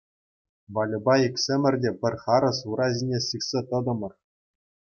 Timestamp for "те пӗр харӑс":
1.81-2.59